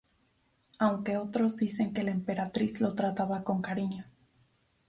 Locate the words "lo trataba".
2.81-3.43